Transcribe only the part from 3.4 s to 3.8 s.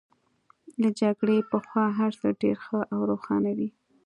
وو